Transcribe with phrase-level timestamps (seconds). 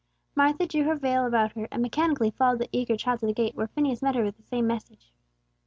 [0.33, 3.53] Martha drew her veil about her, and mechanically followed the eager child to the gate,
[3.53, 5.13] where Phineas met her with the same message.